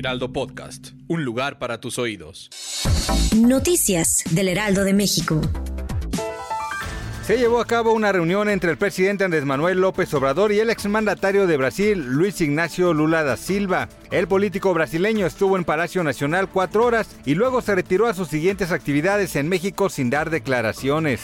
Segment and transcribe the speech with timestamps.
[0.00, 2.48] Heraldo Podcast, un lugar para tus oídos.
[3.36, 5.42] Noticias del Heraldo de México.
[7.26, 10.70] Se llevó a cabo una reunión entre el presidente Andrés Manuel López Obrador y el
[10.70, 13.90] exmandatario de Brasil, Luis Ignacio Lula da Silva.
[14.10, 18.26] El político brasileño estuvo en Palacio Nacional cuatro horas y luego se retiró a sus
[18.26, 21.20] siguientes actividades en México sin dar declaraciones.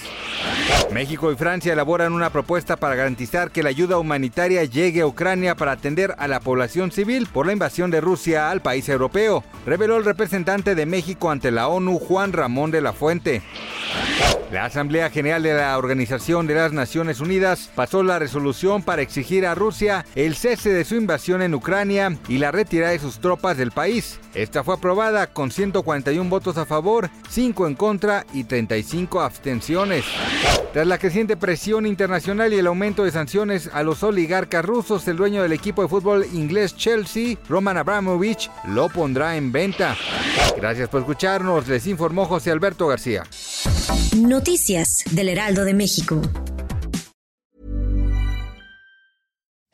[0.92, 5.56] México y Francia elaboran una propuesta para garantizar que la ayuda humanitaria llegue a Ucrania
[5.56, 9.96] para atender a la población civil por la invasión de Rusia al país europeo, reveló
[9.96, 13.42] el representante de México ante la ONU, Juan Ramón de la Fuente.
[14.52, 19.44] La Asamblea General de la Organización de las Naciones Unidas pasó la resolución para exigir
[19.44, 23.56] a Rusia el cese de su invasión en Ucrania y la retirada de sus tropas
[23.56, 24.18] del país.
[24.34, 30.04] Esta fue aprobada con 141 votos a favor, 5 en contra y 35 abstenciones.
[30.72, 35.16] Tras la creciente presión internacional y el aumento de sanciones a los oligarcas rusos, el
[35.16, 39.96] dueño del equipo de fútbol inglés Chelsea, Roman Abramovich, lo pondrá en venta.
[40.56, 43.24] Gracias por escucharnos, les informó José Alberto García.
[44.16, 46.20] Noticias del Heraldo de México.